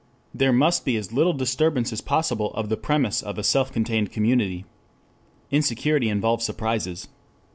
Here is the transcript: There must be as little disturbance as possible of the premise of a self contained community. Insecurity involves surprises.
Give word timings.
There 0.33 0.51
must 0.51 0.83
be 0.83 0.95
as 0.95 1.13
little 1.13 1.31
disturbance 1.33 1.93
as 1.93 2.01
possible 2.01 2.51
of 2.55 2.69
the 2.69 2.75
premise 2.75 3.21
of 3.21 3.37
a 3.37 3.43
self 3.43 3.71
contained 3.71 4.11
community. 4.11 4.65
Insecurity 5.51 6.09
involves 6.09 6.43
surprises. 6.43 7.07